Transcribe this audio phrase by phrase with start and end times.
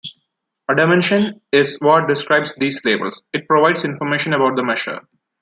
[0.67, 5.01] A "dimension" is what describes these "labels"; it provides information about the "measure".